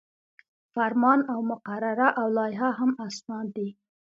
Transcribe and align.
فرمان 0.73 1.19
او 1.31 1.39
مقرره 1.51 2.07
او 2.19 2.27
لایحه 2.37 2.69
هم 2.79 2.91
اسناد 3.07 3.47
دي. 3.55 3.69